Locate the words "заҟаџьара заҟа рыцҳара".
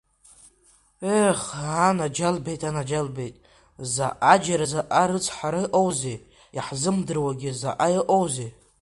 3.93-5.59